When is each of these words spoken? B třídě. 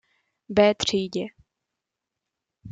B 0.49 0.75
třídě. 0.75 1.25